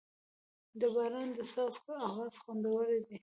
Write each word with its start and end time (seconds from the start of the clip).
د 0.79 0.81
باران 0.95 1.27
د 1.37 1.39
څاڅکو 1.53 1.91
اواز 2.07 2.35
خوندور 2.43 2.85
دی. 3.07 3.17